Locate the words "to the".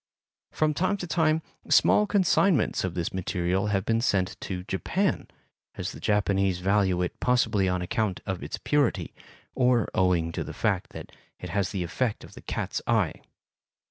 10.31-10.53